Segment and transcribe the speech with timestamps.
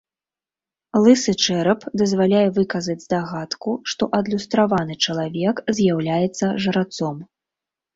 [1.03, 7.17] Лысы чэрап дазваляе выказаць здагадку, што адлюстраваны чалавек з'яўляецца жрацом.